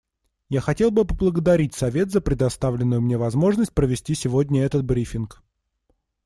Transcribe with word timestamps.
Я 0.49 0.61
хотел 0.61 0.89
бы 0.89 1.05
поблагодарить 1.05 1.75
Совет 1.75 2.09
за 2.09 2.21
предоставленную 2.21 3.01
мне 3.01 3.19
возможность 3.19 3.71
провести 3.75 4.15
сегодня 4.15 4.63
этот 4.63 4.83
брифинг. 4.83 5.43